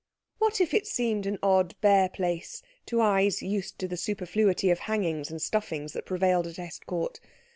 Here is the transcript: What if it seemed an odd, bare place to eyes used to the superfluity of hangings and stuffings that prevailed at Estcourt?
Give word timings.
What 0.39 0.59
if 0.59 0.73
it 0.73 0.87
seemed 0.87 1.27
an 1.27 1.37
odd, 1.43 1.75
bare 1.79 2.09
place 2.09 2.63
to 2.87 3.01
eyes 3.01 3.43
used 3.43 3.77
to 3.77 3.87
the 3.87 3.97
superfluity 3.97 4.71
of 4.71 4.79
hangings 4.79 5.29
and 5.29 5.39
stuffings 5.39 5.93
that 5.93 6.07
prevailed 6.07 6.47
at 6.47 6.55
Estcourt? 6.57 7.19